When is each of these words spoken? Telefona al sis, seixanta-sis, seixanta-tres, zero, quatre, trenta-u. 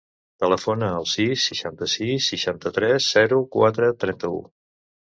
Telefona 0.43 0.87
al 1.01 1.05
sis, 1.11 1.45
seixanta-sis, 1.51 2.31
seixanta-tres, 2.35 3.13
zero, 3.19 3.43
quatre, 3.59 3.97
trenta-u. 4.07 4.43